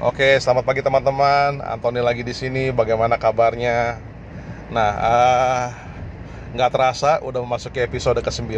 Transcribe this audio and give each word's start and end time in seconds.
Oke, 0.00 0.40
selamat 0.40 0.64
pagi 0.64 0.80
teman-teman. 0.80 1.60
Antoni 1.60 2.00
lagi 2.00 2.24
di 2.24 2.32
sini. 2.32 2.72
Bagaimana 2.72 3.20
kabarnya? 3.20 4.00
Nah, 4.72 4.92
uh, 4.96 5.64
nggak 6.56 6.72
terasa 6.72 7.20
udah 7.20 7.44
memasuki 7.44 7.84
episode 7.84 8.16
ke-9 8.24 8.48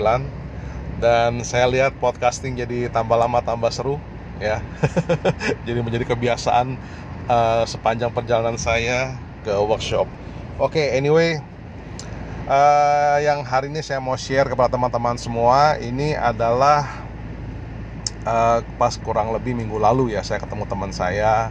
dan 1.02 1.42
saya 1.42 1.66
lihat 1.66 1.98
podcasting 1.98 2.54
jadi 2.54 2.94
tambah 2.94 3.18
lama 3.18 3.42
tambah 3.42 3.74
seru 3.74 3.98
ya. 4.38 4.62
jadi 5.66 5.82
menjadi 5.82 6.14
kebiasaan 6.14 6.78
uh, 7.26 7.66
sepanjang 7.66 8.14
perjalanan 8.14 8.54
saya 8.54 9.18
ke 9.42 9.50
workshop. 9.50 10.06
Oke, 10.62 10.94
anyway, 10.94 11.42
uh, 12.46 13.18
yang 13.18 13.42
hari 13.42 13.66
ini 13.66 13.82
saya 13.82 13.98
mau 13.98 14.14
share 14.14 14.46
kepada 14.46 14.78
teman-teman 14.78 15.18
semua 15.18 15.74
ini 15.82 16.14
adalah 16.14 17.01
uh, 18.26 18.62
pas 18.78 18.94
kurang 18.98 19.34
lebih 19.34 19.54
minggu 19.54 19.78
lalu 19.78 20.14
ya 20.14 20.22
saya 20.22 20.42
ketemu 20.42 20.64
teman 20.66 20.90
saya 20.94 21.50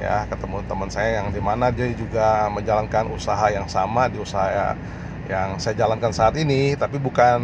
ya 0.00 0.24
ketemu 0.26 0.64
teman 0.64 0.88
saya 0.88 1.20
yang 1.20 1.28
di 1.30 1.40
mana 1.42 1.68
dia 1.68 1.92
juga 1.92 2.48
menjalankan 2.48 3.12
usaha 3.12 3.52
yang 3.52 3.68
sama 3.68 4.08
di 4.08 4.16
usaha 4.16 4.74
yang 5.28 5.60
saya 5.60 5.78
jalankan 5.78 6.10
saat 6.10 6.34
ini 6.40 6.74
tapi 6.74 6.96
bukan 6.98 7.40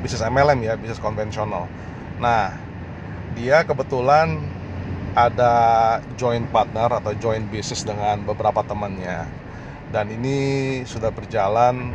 bisnis 0.00 0.22
MLM 0.24 0.58
ya 0.62 0.74
bisnis 0.78 1.02
konvensional. 1.02 1.66
Nah 2.22 2.54
dia 3.34 3.66
kebetulan 3.66 4.40
ada 5.12 5.54
joint 6.16 6.48
partner 6.48 6.88
atau 6.88 7.12
joint 7.20 7.44
business 7.52 7.84
dengan 7.84 8.24
beberapa 8.24 8.64
temannya. 8.64 9.28
Dan 9.92 10.08
ini 10.08 10.36
sudah 10.88 11.12
berjalan 11.12 11.92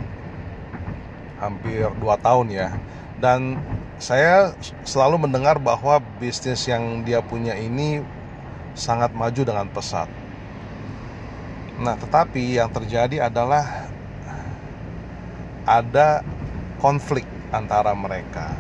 hampir 1.42 1.90
2 1.98 1.98
tahun 2.22 2.48
ya. 2.54 2.70
Dan 3.18 3.58
saya 3.98 4.54
selalu 4.86 5.26
mendengar 5.26 5.58
bahwa 5.58 5.98
bisnis 6.22 6.70
yang 6.70 7.02
dia 7.02 7.22
punya 7.26 7.58
ini 7.58 8.06
sangat 8.78 9.10
maju 9.18 9.42
dengan 9.42 9.66
pesat. 9.74 10.06
Nah, 11.82 11.98
tetapi 11.98 12.58
yang 12.58 12.70
terjadi 12.70 13.30
adalah 13.30 13.90
ada 15.66 16.22
konflik 16.78 17.26
antara 17.50 17.98
mereka. 17.98 18.54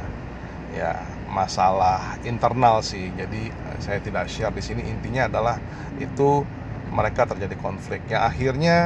Ya, 0.73 1.05
masalah 1.29 2.17
internal 2.25 2.81
sih. 2.81 3.13
Jadi 3.13 3.53
saya 3.77 4.01
tidak 4.01 4.29
share 4.29 4.53
di 4.53 4.61
sini. 4.61 4.81
Intinya 4.85 5.29
adalah 5.29 5.61
itu 6.01 6.41
mereka 6.89 7.29
terjadi 7.29 7.53
konflik. 7.61 8.01
Yang 8.09 8.23
akhirnya 8.25 8.77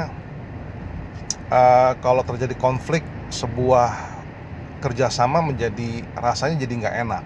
uh, 1.48 1.96
kalau 2.00 2.24
terjadi 2.28 2.56
konflik 2.60 3.04
sebuah 3.32 4.20
kerjasama 4.82 5.46
menjadi 5.46 6.02
rasanya 6.18 6.66
jadi 6.66 6.74
nggak 6.82 6.98
enak 7.08 7.24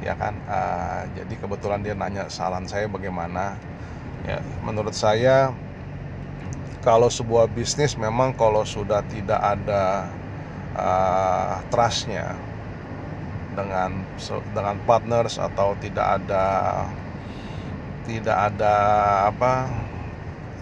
ya 0.00 0.14
kan? 0.16 0.34
Uh, 0.48 1.02
jadi 1.16 1.34
kebetulan 1.36 1.80
dia 1.84 1.94
nanya 1.94 2.26
saran 2.32 2.64
saya 2.66 2.88
bagaimana. 2.88 3.56
Ya 4.28 4.36
menurut 4.64 4.92
saya 4.92 5.52
kalau 6.84 7.08
sebuah 7.08 7.48
bisnis 7.52 7.96
memang 7.96 8.36
kalau 8.36 8.64
sudah 8.64 9.00
tidak 9.08 9.40
ada 9.40 10.08
uh, 10.76 11.56
trustnya 11.72 12.36
dengan 13.56 14.04
dengan 14.52 14.76
partners 14.84 15.36
atau 15.36 15.76
tidak 15.80 16.20
ada 16.20 16.44
tidak 18.08 18.36
ada 18.52 18.74
apa 19.28 19.68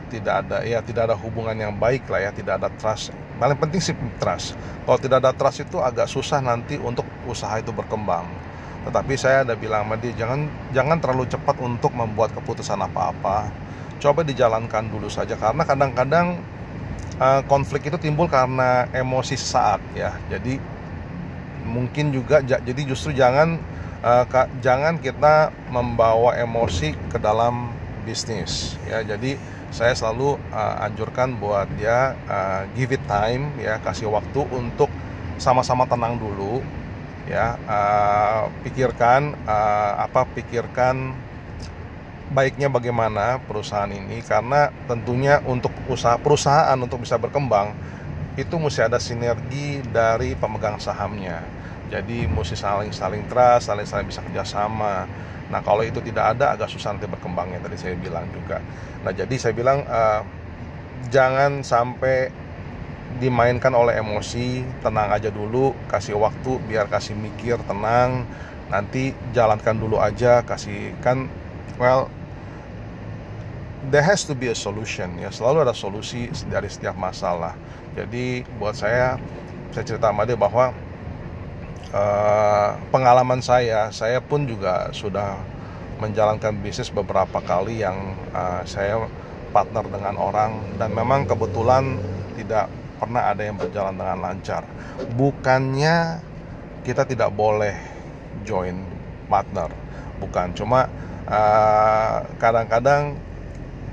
tidak 0.08 0.34
ada 0.44 0.64
ya 0.64 0.80
tidak 0.80 1.12
ada 1.12 1.16
hubungan 1.16 1.54
yang 1.54 1.76
baik 1.76 2.08
lah 2.08 2.24
ya 2.24 2.30
tidak 2.32 2.58
ada 2.58 2.68
trust. 2.80 3.14
Paling 3.38 3.60
penting 3.60 3.80
sih 3.80 3.94
trust. 4.18 4.56
Kalau 4.82 4.98
tidak 4.98 5.22
ada 5.22 5.32
trust 5.36 5.62
itu 5.62 5.78
agak 5.78 6.08
susah 6.08 6.40
nanti 6.42 6.80
untuk 6.80 7.04
usaha 7.28 7.54
itu 7.60 7.70
berkembang. 7.70 8.26
Tetapi 8.88 9.14
saya 9.20 9.44
ada 9.44 9.54
bilang 9.54 9.84
sama 9.84 10.00
dia 10.00 10.16
jangan 10.16 10.48
jangan 10.72 10.96
terlalu 10.98 11.28
cepat 11.28 11.56
untuk 11.60 11.92
membuat 11.92 12.32
keputusan 12.32 12.80
apa-apa. 12.80 13.52
Coba 14.00 14.24
dijalankan 14.24 14.88
dulu 14.88 15.12
saja. 15.12 15.36
Karena 15.36 15.62
kadang-kadang 15.68 16.40
uh, 17.20 17.44
konflik 17.46 17.86
itu 17.92 18.00
timbul 18.00 18.26
karena 18.26 18.88
emosi 18.90 19.36
saat 19.36 19.82
ya. 19.92 20.16
Jadi 20.32 20.58
mungkin 21.68 22.10
juga 22.10 22.40
jadi 22.40 22.80
justru 22.88 23.12
jangan 23.12 23.60
uh, 24.02 24.24
jangan 24.64 24.96
kita 24.98 25.52
membawa 25.68 26.34
emosi 26.38 26.96
ke 27.12 27.18
dalam 27.20 27.77
bisnis. 28.08 28.80
Ya 28.88 29.04
jadi 29.04 29.36
saya 29.68 29.92
selalu 29.92 30.40
uh, 30.48 30.84
anjurkan 30.88 31.36
buat 31.36 31.68
dia 31.76 32.16
uh, 32.24 32.64
give 32.72 32.96
it 32.96 33.04
time 33.04 33.52
ya 33.60 33.76
kasih 33.84 34.08
waktu 34.08 34.40
untuk 34.48 34.88
sama-sama 35.36 35.84
tenang 35.84 36.16
dulu 36.16 36.64
ya 37.28 37.60
uh, 37.68 38.48
pikirkan 38.64 39.36
uh, 39.44 40.08
apa 40.08 40.24
pikirkan 40.32 41.12
baiknya 42.32 42.72
bagaimana 42.72 43.44
perusahaan 43.44 43.92
ini. 43.92 44.24
Karena 44.24 44.72
tentunya 44.88 45.44
untuk 45.44 45.76
usaha 45.92 46.16
perusahaan 46.16 46.80
untuk 46.80 47.04
bisa 47.04 47.20
berkembang 47.20 47.76
itu 48.40 48.56
mesti 48.56 48.88
ada 48.88 48.96
sinergi 48.96 49.84
dari 49.92 50.32
pemegang 50.32 50.80
sahamnya 50.80 51.57
jadi 51.88 52.28
mesti 52.28 52.56
saling 52.56 52.92
saling 52.92 53.24
trust 53.26 53.72
saling 53.72 53.88
saling 53.88 54.06
bisa 54.06 54.20
kerjasama 54.24 55.08
Nah 55.48 55.60
kalau 55.64 55.80
itu 55.80 55.98
tidak 56.04 56.36
ada 56.36 56.54
agak 56.54 56.68
susah 56.68 56.94
nanti 56.96 57.08
berkembangnya 57.08 57.60
tadi 57.64 57.76
saya 57.80 57.96
bilang 57.96 58.28
juga. 58.32 58.60
Nah 59.04 59.12
jadi 59.12 59.32
saya 59.40 59.56
bilang 59.56 59.80
uh, 59.88 60.20
jangan 61.08 61.64
sampai 61.64 62.28
dimainkan 63.18 63.72
oleh 63.72 63.96
emosi, 63.98 64.62
tenang 64.84 65.08
aja 65.08 65.32
dulu, 65.32 65.72
kasih 65.88 66.20
waktu 66.20 66.60
biar 66.68 66.86
kasih 66.92 67.16
mikir 67.16 67.56
tenang, 67.64 68.28
nanti 68.68 69.16
jalankan 69.32 69.80
dulu 69.80 69.96
aja, 69.96 70.44
kasih 70.44 70.92
kan 71.00 71.26
well 71.80 72.12
there 73.88 74.04
has 74.04 74.28
to 74.28 74.36
be 74.36 74.52
a 74.52 74.56
solution 74.58 75.16
ya 75.16 75.32
selalu 75.32 75.64
ada 75.64 75.72
solusi 75.72 76.28
dari 76.52 76.68
setiap 76.68 76.92
masalah. 76.92 77.56
Jadi 77.96 78.44
buat 78.60 78.76
saya 78.76 79.16
saya 79.72 79.84
cerita 79.88 80.12
sama 80.12 80.28
dia 80.28 80.36
bahwa 80.36 80.76
uh, 81.92 82.76
pengalaman 82.92 83.40
saya, 83.40 83.88
saya 83.94 84.20
pun 84.20 84.44
juga 84.44 84.90
sudah 84.92 85.38
menjalankan 85.98 86.54
bisnis 86.62 86.94
beberapa 86.94 87.42
kali 87.42 87.82
yang 87.82 88.14
uh, 88.30 88.62
saya 88.62 89.08
partner 89.50 89.84
dengan 89.88 90.14
orang 90.20 90.60
dan 90.76 90.92
memang 90.92 91.24
kebetulan 91.24 91.98
tidak 92.36 92.70
pernah 92.98 93.30
ada 93.30 93.42
yang 93.42 93.56
berjalan 93.56 93.94
dengan 93.96 94.18
lancar. 94.20 94.62
Bukannya 95.14 96.20
kita 96.82 97.06
tidak 97.06 97.30
boleh 97.32 97.74
join 98.42 98.82
partner, 99.30 99.70
bukan. 100.18 100.50
Cuma 100.56 100.90
eh, 101.28 102.16
kadang-kadang 102.40 103.14
uh, 103.14 103.27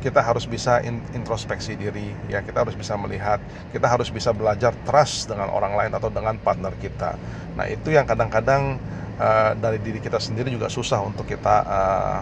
kita 0.01 0.23
harus 0.23 0.47
bisa 0.47 0.81
introspeksi 1.13 1.75
diri 1.79 2.11
ya. 2.31 2.41
Kita 2.41 2.63
harus 2.63 2.75
bisa 2.77 2.95
melihat 2.95 3.39
kita 3.71 3.87
harus 3.87 4.09
bisa 4.11 4.31
belajar 4.31 4.71
trust 4.87 5.31
dengan 5.31 5.51
orang 5.51 5.75
lain 5.75 5.91
atau 5.95 6.09
dengan 6.11 6.35
partner 6.39 6.73
kita. 6.79 7.15
Nah 7.55 7.65
itu 7.67 7.93
yang 7.93 8.07
kadang-kadang 8.07 8.79
uh, 9.19 9.51
dari 9.57 9.79
diri 9.79 9.99
kita 9.99 10.19
sendiri 10.19 10.51
juga 10.51 10.67
susah 10.71 11.03
untuk 11.03 11.27
kita 11.27 11.55
uh, 11.65 12.19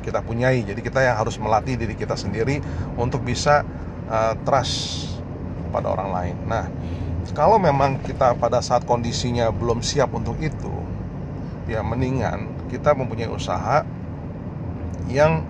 kita 0.00 0.24
punyai. 0.24 0.64
Jadi 0.64 0.80
kita 0.80 1.04
yang 1.04 1.16
harus 1.18 1.36
melatih 1.36 1.76
diri 1.76 1.94
kita 1.94 2.16
sendiri 2.16 2.58
untuk 2.96 3.24
bisa 3.24 3.62
uh, 4.08 4.34
trust 4.42 5.06
pada 5.70 5.92
orang 5.92 6.10
lain. 6.10 6.36
Nah 6.46 6.66
kalau 7.36 7.62
memang 7.62 8.02
kita 8.02 8.34
pada 8.36 8.58
saat 8.58 8.82
kondisinya 8.88 9.54
belum 9.54 9.84
siap 9.84 10.10
untuk 10.10 10.34
itu 10.42 10.72
ya 11.70 11.86
mendingan 11.86 12.50
kita 12.66 12.90
mempunyai 12.98 13.30
usaha 13.30 13.86
yang 15.06 15.46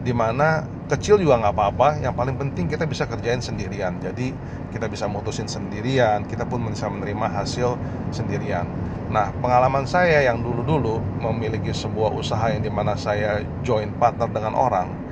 di 0.00 0.16
mana 0.16 0.64
kecil 0.88 1.20
juga 1.20 1.38
nggak 1.38 1.54
apa-apa. 1.54 1.88
Yang 2.00 2.14
paling 2.16 2.36
penting 2.40 2.64
kita 2.66 2.88
bisa 2.88 3.04
kerjain 3.04 3.44
sendirian. 3.44 4.00
Jadi 4.00 4.32
kita 4.72 4.88
bisa 4.88 5.06
mutusin 5.06 5.46
sendirian. 5.46 6.24
Kita 6.24 6.48
pun 6.48 6.64
bisa 6.64 6.88
menerima 6.88 7.28
hasil 7.28 7.76
sendirian. 8.10 8.64
Nah 9.08 9.32
pengalaman 9.40 9.88
saya 9.88 10.20
yang 10.24 10.44
dulu-dulu 10.44 11.00
memiliki 11.20 11.72
sebuah 11.72 12.12
usaha 12.12 12.52
yang 12.52 12.60
di 12.60 12.72
mana 12.72 12.92
saya 12.96 13.40
join 13.64 13.92
partner 13.96 14.28
dengan 14.28 14.52
orang 14.52 15.08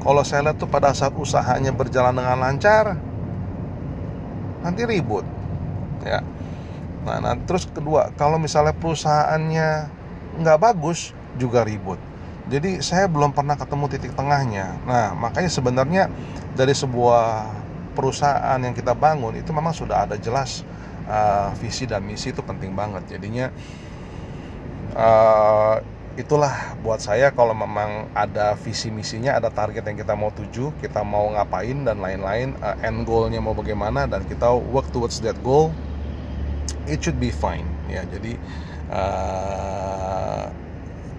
kalau 0.00 0.24
saya 0.24 0.50
lihat 0.50 0.56
tuh 0.56 0.66
pada 0.66 0.96
saat 0.96 1.12
usahanya 1.12 1.76
berjalan 1.76 2.16
dengan 2.16 2.40
lancar 2.40 2.96
nanti 4.64 4.82
ribut 4.88 5.24
ya. 6.04 6.24
Nah, 7.04 7.16
nah 7.20 7.36
terus 7.46 7.68
kedua 7.68 8.12
kalau 8.16 8.36
misalnya 8.36 8.76
perusahaannya 8.76 9.68
nggak 10.40 10.58
bagus 10.60 11.12
juga 11.36 11.64
ribut 11.64 12.00
jadi 12.50 12.82
saya 12.82 13.06
belum 13.06 13.30
pernah 13.30 13.54
ketemu 13.54 13.86
titik 13.86 14.12
tengahnya. 14.18 14.74
Nah, 14.82 15.14
makanya 15.14 15.46
sebenarnya 15.46 16.10
dari 16.58 16.74
sebuah 16.74 17.46
perusahaan 17.94 18.58
yang 18.58 18.74
kita 18.74 18.90
bangun 18.90 19.38
itu 19.38 19.54
memang 19.54 19.70
sudah 19.70 20.02
ada 20.02 20.18
jelas 20.18 20.66
uh, 21.06 21.54
visi 21.62 21.86
dan 21.86 22.02
misi 22.02 22.34
itu 22.34 22.42
penting 22.42 22.74
banget. 22.74 23.06
Jadinya 23.06 23.54
uh, 24.98 25.78
itulah 26.18 26.74
buat 26.82 26.98
saya 26.98 27.30
kalau 27.30 27.54
memang 27.54 28.10
ada 28.18 28.58
visi 28.58 28.90
misinya, 28.90 29.38
ada 29.38 29.46
target 29.46 29.86
yang 29.86 30.02
kita 30.02 30.18
mau 30.18 30.34
tuju, 30.34 30.74
kita 30.82 31.06
mau 31.06 31.30
ngapain 31.30 31.86
dan 31.86 32.02
lain-lain, 32.02 32.58
uh, 32.58 32.74
end 32.82 33.06
goalnya 33.06 33.38
mau 33.38 33.54
bagaimana 33.54 34.10
dan 34.10 34.26
kita 34.26 34.50
work 34.74 34.90
towards 34.90 35.22
that 35.22 35.38
goal, 35.46 35.70
it 36.90 36.98
should 36.98 37.22
be 37.22 37.30
fine. 37.30 37.66
Ya, 37.86 38.02
jadi 38.10 38.34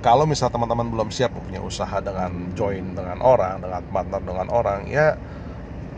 kalau 0.01 0.25
misal 0.25 0.49
teman-teman 0.49 0.89
belum 0.89 1.09
siap 1.13 1.33
punya 1.33 1.61
usaha 1.61 2.01
dengan 2.01 2.51
join 2.57 2.97
dengan 2.97 3.21
orang 3.21 3.61
dengan 3.61 3.81
partner 3.89 4.21
dengan 4.21 4.47
orang 4.49 4.89
ya 4.89 5.15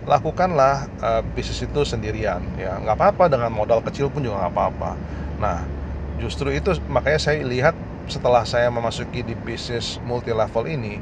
lakukanlah 0.03 0.91
uh, 0.99 1.23
bisnis 1.31 1.63
itu 1.63 1.87
sendirian. 1.87 2.43
Ya 2.59 2.75
nggak 2.75 2.99
apa-apa 2.99 3.31
dengan 3.31 3.55
modal 3.55 3.79
kecil 3.79 4.11
pun 4.11 4.19
juga 4.23 4.43
nggak 4.43 4.53
apa-apa. 4.53 4.91
Nah 5.39 5.63
justru 6.19 6.51
itu 6.53 6.75
makanya 6.91 7.19
saya 7.19 7.39
lihat 7.43 7.75
setelah 8.07 8.43
saya 8.43 8.67
memasuki 8.67 9.23
di 9.23 9.35
bisnis 9.35 9.99
multi 10.03 10.35
level 10.35 10.67
ini 10.67 10.99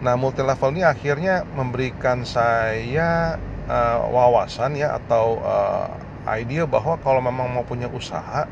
nah 0.00 0.16
multi 0.16 0.40
level 0.40 0.72
ini 0.72 0.80
akhirnya 0.80 1.44
memberikan 1.52 2.24
saya 2.24 3.36
uh, 3.68 4.00
wawasan 4.08 4.72
ya 4.72 4.96
atau 4.96 5.36
uh, 5.44 5.92
ide 6.40 6.64
bahwa 6.64 6.96
kalau 7.04 7.20
memang 7.20 7.52
mau 7.52 7.64
punya 7.68 7.84
usaha 7.92 8.48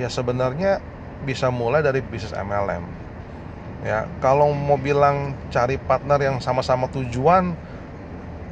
ya 0.00 0.08
sebenarnya 0.08 0.80
bisa 1.24 1.48
mulai 1.48 1.80
dari 1.80 2.04
bisnis 2.04 2.36
MLM 2.36 2.84
ya 3.86 4.04
kalau 4.18 4.50
mau 4.50 4.76
bilang 4.76 5.32
cari 5.48 5.78
partner 5.78 6.18
yang 6.18 6.36
sama-sama 6.42 6.90
tujuan 6.90 7.54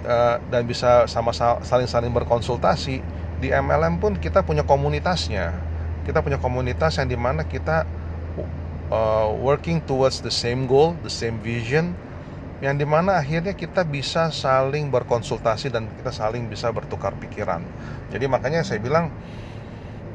uh, 0.05 0.37
dan 0.53 0.63
bisa 0.69 1.09
sama 1.09 1.33
saling-saling 1.65 2.13
berkonsultasi 2.13 3.01
di 3.41 3.49
MLM 3.51 3.99
pun 3.99 4.17
kita 4.17 4.41
punya 4.47 4.63
komunitasnya. 4.63 5.53
Kita 6.05 6.21
punya 6.21 6.37
komunitas 6.37 7.01
yang 7.01 7.09
di 7.09 7.17
mana 7.17 7.49
kita 7.49 7.89
uh, 8.93 9.29
working 9.41 9.81
towards 9.85 10.21
the 10.21 10.33
same 10.33 10.69
goal 10.69 10.93
the 11.01 11.13
same 11.13 11.41
vision 11.41 11.97
yang 12.63 12.81
di 12.81 12.87
mana 12.89 13.21
akhirnya 13.21 13.53
kita 13.53 13.85
bisa 13.85 14.33
saling 14.33 14.89
berkonsultasi 14.89 15.69
dan 15.69 15.91
kita 16.01 16.13
saling 16.15 16.49
bisa 16.49 16.73
bertukar 16.73 17.13
pikiran. 17.21 17.61
Jadi 18.09 18.25
makanya 18.31 18.65
saya 18.65 18.81
bilang 18.81 19.13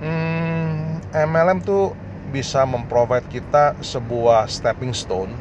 hmm, 0.02 1.14
MLM 1.14 1.62
tuh 1.62 1.94
bisa 2.30 2.64
memprovide 2.64 3.26
kita 3.28 3.76
sebuah 3.82 4.46
stepping 4.48 4.94
stone 4.94 5.34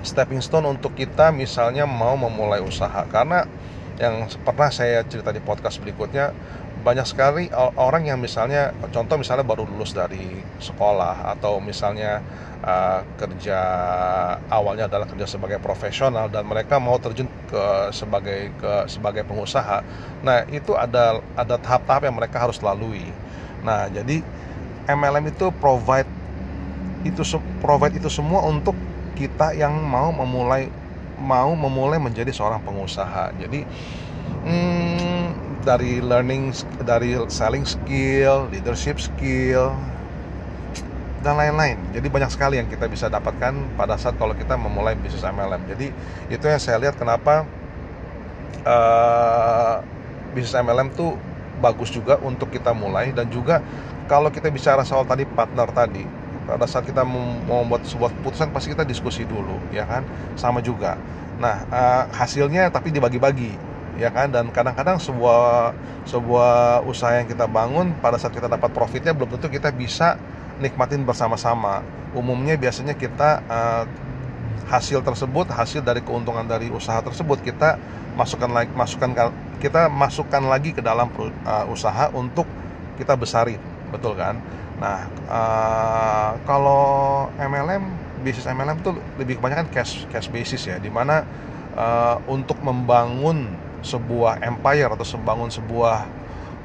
stepping 0.00 0.40
stone 0.40 0.64
untuk 0.70 0.96
kita 0.96 1.34
misalnya 1.34 1.84
mau 1.84 2.16
memulai 2.16 2.62
usaha 2.62 3.04
karena 3.10 3.44
yang 4.00 4.24
pernah 4.46 4.72
saya 4.72 5.04
cerita 5.04 5.28
di 5.28 5.44
podcast 5.44 5.76
berikutnya 5.76 6.32
banyak 6.80 7.04
sekali 7.04 7.52
orang 7.76 8.08
yang 8.08 8.16
misalnya 8.16 8.72
contoh 8.88 9.20
misalnya 9.20 9.44
baru 9.44 9.68
lulus 9.68 9.92
dari 9.92 10.40
sekolah 10.56 11.36
atau 11.36 11.60
misalnya 11.60 12.24
uh, 12.64 13.04
kerja 13.20 13.60
awalnya 14.48 14.88
adalah 14.88 15.04
kerja 15.04 15.28
sebagai 15.28 15.60
profesional 15.60 16.32
dan 16.32 16.48
mereka 16.48 16.80
mau 16.80 16.96
terjun 16.96 17.28
ke 17.48 17.92
sebagai 17.92 18.52
ke 18.56 18.88
sebagai 18.88 19.28
pengusaha. 19.28 19.84
Nah, 20.24 20.48
itu 20.48 20.72
ada 20.76 21.20
ada 21.36 21.56
tahap-tahap 21.60 22.08
yang 22.08 22.16
mereka 22.16 22.48
harus 22.48 22.60
lalui. 22.64 23.04
Nah, 23.60 23.92
jadi 23.92 24.24
MLM 24.88 25.32
itu 25.32 25.52
provide 25.58 26.08
itu 27.04 27.24
provide 27.64 27.96
itu 27.96 28.12
semua 28.12 28.44
untuk 28.44 28.76
kita 29.16 29.56
yang 29.56 29.72
mau 29.84 30.12
memulai 30.12 30.68
mau 31.20 31.52
memulai 31.52 32.00
menjadi 32.00 32.32
seorang 32.32 32.64
pengusaha. 32.64 33.36
Jadi 33.36 33.64
hmm, 34.48 35.26
dari 35.64 36.00
learning 36.00 36.56
dari 36.84 37.16
selling 37.28 37.68
skill, 37.68 38.48
leadership 38.48 38.96
skill 38.96 39.76
dan 41.20 41.36
lain-lain. 41.36 41.76
Jadi 41.92 42.08
banyak 42.08 42.32
sekali 42.32 42.56
yang 42.56 42.68
kita 42.68 42.88
bisa 42.88 43.12
dapatkan 43.12 43.52
pada 43.76 44.00
saat 44.00 44.16
kalau 44.16 44.32
kita 44.32 44.56
memulai 44.56 44.96
bisnis 44.96 45.20
MLM. 45.20 45.60
Jadi 45.68 45.92
itu 46.32 46.44
yang 46.48 46.60
saya 46.60 46.80
lihat 46.80 46.96
kenapa 46.96 47.44
uh, 48.64 49.84
bisnis 50.32 50.56
MLM 50.56 50.88
tuh 50.96 51.20
bagus 51.60 51.92
juga 51.92 52.16
untuk 52.24 52.48
kita 52.48 52.72
mulai. 52.72 53.12
Dan 53.12 53.28
juga 53.28 53.60
kalau 54.08 54.32
kita 54.32 54.48
bicara 54.48 54.82
soal 54.82 55.04
tadi 55.04 55.28
partner 55.28 55.68
tadi 55.70 56.02
pada 56.48 56.66
saat 56.66 56.82
kita 56.82 57.06
mau 57.06 57.62
membuat 57.62 57.86
sebuah 57.86 58.10
keputusan 58.10 58.50
pasti 58.50 58.74
kita 58.74 58.82
diskusi 58.82 59.22
dulu 59.22 59.54
ya 59.70 59.86
kan? 59.86 60.02
Sama 60.34 60.58
juga. 60.58 60.98
Nah 61.38 61.62
uh, 61.70 62.04
hasilnya 62.10 62.72
tapi 62.74 62.90
dibagi-bagi 62.90 63.54
ya 64.00 64.10
kan? 64.10 64.32
Dan 64.32 64.50
kadang-kadang 64.50 64.98
sebuah 64.98 65.76
sebuah 66.08 66.82
usaha 66.88 67.14
yang 67.20 67.28
kita 67.28 67.46
bangun 67.46 67.94
pada 68.02 68.16
saat 68.16 68.34
kita 68.34 68.48
dapat 68.50 68.72
profitnya 68.74 69.14
belum 69.14 69.36
tentu 69.36 69.52
kita 69.52 69.70
bisa 69.70 70.18
nikmatin 70.58 71.06
bersama-sama. 71.06 71.84
Umumnya 72.16 72.58
biasanya 72.58 72.98
kita 72.98 73.44
uh, 73.46 73.84
hasil 74.70 75.02
tersebut 75.02 75.50
hasil 75.50 75.82
dari 75.82 76.00
keuntungan 76.00 76.46
dari 76.46 76.70
usaha 76.70 77.02
tersebut 77.02 77.42
kita 77.42 77.76
masukkan 78.14 78.50
lagi 78.50 78.70
masukkan 78.70 79.10
kita 79.58 79.90
masukkan 79.90 80.42
lagi 80.46 80.70
ke 80.70 80.80
dalam 80.80 81.10
uh, 81.10 81.66
usaha 81.68 82.08
untuk 82.14 82.46
kita 82.96 83.18
besarin 83.18 83.58
betul 83.90 84.14
kan? 84.14 84.38
Nah, 84.80 85.04
uh, 85.28 86.30
kalau 86.48 87.28
MLM, 87.36 87.84
bisnis 88.24 88.48
MLM 88.48 88.80
itu 88.80 88.90
lebih 89.20 89.36
kebanyakan 89.36 89.68
cash 89.68 90.08
cash 90.08 90.32
basis 90.32 90.64
ya, 90.64 90.80
di 90.80 90.88
mana 90.88 91.26
uh, 91.76 92.16
untuk 92.30 92.56
membangun 92.64 93.50
sebuah 93.84 94.40
empire 94.40 94.96
atau 94.96 95.04
membangun 95.20 95.52
sebuah 95.52 96.08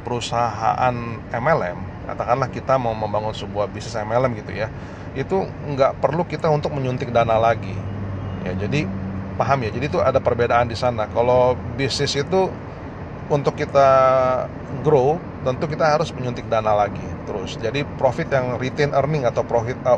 perusahaan 0.07 0.95
MLM, 1.33 1.79
katakanlah 2.05 2.49
kita 2.53 2.77
mau 2.77 2.93
membangun 2.93 3.33
sebuah 3.33 3.67
bisnis 3.69 3.97
MLM 3.97 4.31
gitu 4.39 4.51
ya, 4.53 4.69
itu 5.17 5.45
nggak 5.45 5.99
perlu 5.99 6.23
kita 6.25 6.47
untuk 6.47 6.71
menyuntik 6.71 7.09
dana 7.09 7.35
lagi. 7.35 7.73
Ya, 8.45 8.53
jadi 8.55 8.85
paham 9.35 9.65
ya. 9.65 9.73
Jadi 9.73 9.85
itu 9.89 9.99
ada 9.99 10.21
perbedaan 10.21 10.69
di 10.69 10.77
sana. 10.77 11.09
Kalau 11.09 11.57
bisnis 11.75 12.13
itu 12.13 12.47
untuk 13.29 13.57
kita 13.57 13.89
grow 14.85 15.17
tentu 15.41 15.65
kita 15.65 15.97
harus 15.97 16.13
menyuntik 16.13 16.45
dana 16.45 16.73
lagi 16.73 17.05
terus 17.25 17.57
jadi 17.57 17.81
profit 17.97 18.29
yang 18.29 18.61
retain 18.61 18.93
earning 18.93 19.25
atau 19.25 19.41
profit 19.41 19.77
uh, 19.85 19.97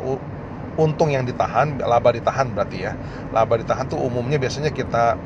untung 0.80 1.12
yang 1.12 1.28
ditahan 1.28 1.76
laba 1.80 2.14
ditahan 2.14 2.48
berarti 2.52 2.88
ya 2.88 2.92
laba 3.32 3.60
ditahan 3.60 3.84
tuh 3.84 4.00
umumnya 4.00 4.40
biasanya 4.40 4.72
kita 4.72 5.20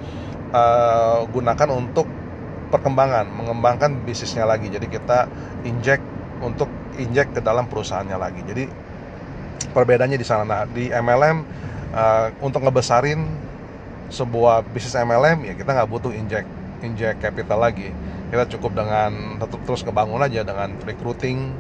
uh, 0.51 1.23
gunakan 1.31 1.69
untuk 1.71 2.11
perkembangan 2.75 3.29
mengembangkan 3.29 4.03
bisnisnya 4.03 4.49
lagi 4.49 4.73
jadi 4.73 4.87
kita 4.89 5.19
inject 5.69 6.03
untuk 6.43 6.69
inject 6.99 7.39
ke 7.39 7.41
dalam 7.41 7.71
perusahaannya 7.71 8.19
lagi. 8.19 8.41
Jadi 8.45 8.65
perbedaannya 9.71 10.19
di 10.19 10.27
sana. 10.27 10.45
Nah 10.45 10.63
di 10.69 10.91
MLM 10.91 11.37
uh, 11.95 12.27
untuk 12.43 12.67
ngebesarin 12.67 13.23
sebuah 14.13 14.69
bisnis 14.69 14.93
MLM 14.93 15.49
ya 15.49 15.55
kita 15.57 15.73
nggak 15.73 15.89
butuh 15.89 16.13
inject 16.13 16.49
inject 16.83 17.23
capital 17.23 17.63
lagi. 17.63 17.89
Kita 18.29 18.45
cukup 18.59 18.77
dengan 18.77 19.41
tetap 19.41 19.61
terus 19.65 19.87
kebangun 19.87 20.21
aja 20.21 20.43
dengan 20.43 20.75
recruiting 20.83 21.55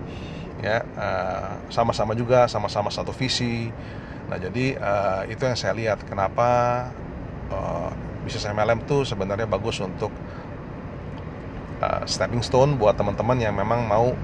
ya 0.62 0.82
uh, 0.98 1.58
sama-sama 1.72 2.12
juga 2.18 2.50
sama-sama 2.50 2.90
satu 2.90 3.14
visi. 3.14 3.70
Nah 4.28 4.36
jadi 4.36 4.76
uh, 4.76 5.22
itu 5.30 5.42
yang 5.46 5.56
saya 5.56 5.72
lihat. 5.72 6.04
Kenapa 6.04 6.90
uh, 7.48 7.90
bisnis 8.26 8.46
MLM 8.46 8.84
tuh 8.86 9.02
sebenarnya 9.02 9.46
bagus 9.46 9.82
untuk 9.82 10.12
uh, 11.82 12.02
stepping 12.06 12.40
stone 12.40 12.78
buat 12.78 12.94
teman-teman 12.94 13.38
yang 13.42 13.54
memang 13.56 13.84
mau 13.84 14.14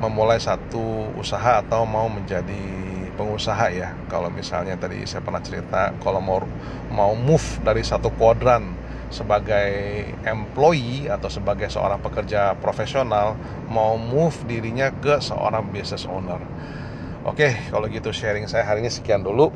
memulai 0.00 0.36
satu 0.36 1.12
usaha 1.16 1.64
atau 1.64 1.88
mau 1.88 2.06
menjadi 2.12 2.86
pengusaha 3.16 3.72
ya 3.72 3.96
kalau 4.12 4.28
misalnya 4.28 4.76
tadi 4.76 5.00
saya 5.08 5.24
pernah 5.24 5.40
cerita 5.40 5.96
kalau 6.04 6.20
mau 6.20 6.44
mau 6.92 7.16
move 7.16 7.64
dari 7.64 7.80
satu 7.80 8.12
kuadran 8.12 8.76
sebagai 9.08 10.04
employee 10.26 11.08
atau 11.08 11.30
sebagai 11.30 11.70
seorang 11.70 12.02
pekerja 12.02 12.58
profesional 12.58 13.38
mau 13.70 13.96
move 13.96 14.36
dirinya 14.44 14.90
ke 14.92 15.22
seorang 15.22 15.70
business 15.70 16.04
owner. 16.04 16.42
Oke, 17.26 17.54
kalau 17.70 17.90
gitu 17.90 18.14
sharing 18.14 18.46
saya 18.46 18.62
hari 18.66 18.86
ini 18.86 18.90
sekian 18.90 19.22
dulu. 19.22 19.50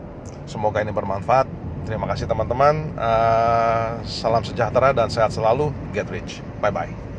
Semoga 0.47 0.83
ini 0.83 0.91
bermanfaat. 0.91 1.47
Terima 1.87 2.11
kasih 2.11 2.27
teman-teman. 2.27 2.95
Uh, 2.99 4.03
salam 4.07 4.43
sejahtera 4.43 4.91
dan 4.91 5.07
sehat 5.07 5.31
selalu. 5.31 5.71
Get 5.95 6.11
rich. 6.11 6.43
Bye 6.59 6.75
bye. 6.75 7.10